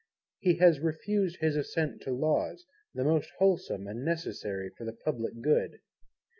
He 0.39 0.55
has 0.57 0.79
refused 0.79 1.37
his 1.41 1.55
Assent 1.55 2.01
to 2.01 2.11
Laws, 2.11 2.65
the 2.91 3.03
most 3.03 3.29
wholesome 3.37 3.85
and 3.85 4.03
necessary 4.03 4.71
for 4.75 4.83
the 4.83 4.93
public 4.93 5.41
good. 5.41 5.79